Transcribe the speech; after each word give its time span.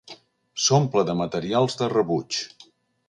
S'omple 0.67 1.03
de 1.09 1.15
materials 1.19 1.77
de 1.83 1.91
rebuig. 1.93 2.41